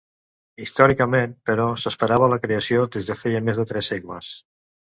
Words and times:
Històricament, 0.63 1.35
però, 1.51 1.67
s'esperava 1.83 2.31
la 2.35 2.41
creació 2.47 2.89
des 2.97 3.11
de 3.13 3.19
feia 3.23 3.45
més 3.51 3.63
de 3.63 3.71
tres 3.75 3.93
segles. 3.95 4.33